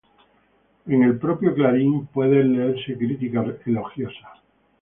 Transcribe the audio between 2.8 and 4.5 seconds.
críticas elogiosas.